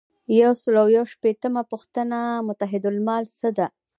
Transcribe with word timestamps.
یو 0.41 0.53
سل 0.61 0.75
او 0.81 0.87
یو 0.97 1.05
شپیتمه 1.13 1.61
پوښتنه 1.71 2.19
متحدالمال 2.47 3.23
ده. 3.57 3.67